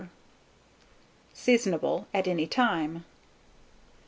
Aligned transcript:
Seasonable 1.35 2.07
at 2.11 2.27
any 2.27 2.47
time. 2.47 3.05